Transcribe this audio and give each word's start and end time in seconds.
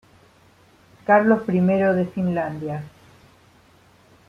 Carlos 1.05 1.43
I 1.47 1.59
de 1.61 2.09
Finlandia 2.11 2.83